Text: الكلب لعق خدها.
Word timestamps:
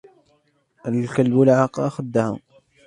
الكلب 0.87 1.39
لعق 1.39 1.81
خدها. 1.81 2.39